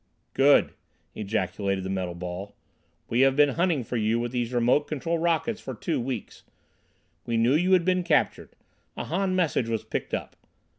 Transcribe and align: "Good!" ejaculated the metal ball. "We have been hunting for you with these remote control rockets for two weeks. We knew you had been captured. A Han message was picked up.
"Good!" 0.33 0.73
ejaculated 1.13 1.83
the 1.83 1.89
metal 1.91 2.15
ball. 2.15 2.55
"We 3.09 3.19
have 3.19 3.35
been 3.35 3.49
hunting 3.49 3.83
for 3.83 3.97
you 3.97 4.19
with 4.19 4.31
these 4.31 4.51
remote 4.51 4.87
control 4.87 5.19
rockets 5.19 5.61
for 5.61 5.75
two 5.75 6.01
weeks. 6.01 6.41
We 7.27 7.37
knew 7.37 7.53
you 7.53 7.73
had 7.73 7.85
been 7.85 8.01
captured. 8.01 8.55
A 8.97 9.03
Han 9.03 9.35
message 9.35 9.67
was 9.69 9.83
picked 9.83 10.15
up. 10.15 10.35